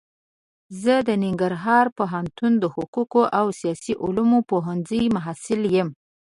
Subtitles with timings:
[0.81, 5.89] زه د ننګرهار پوهنتون د حقوقو او سیاسي علومو پوهنځي محصل يم.